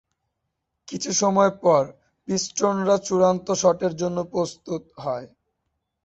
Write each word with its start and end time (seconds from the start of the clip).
কিছু 0.87 1.11
সময় 1.13 1.51
পর, 1.63 1.83
পিস্টনরা 2.27 2.95
চূড়ান্ত 2.97 3.47
শটের 3.53 3.93
জন্য 3.95 4.17
প্রস্তুত 4.31 4.83
হয়। 4.97 5.27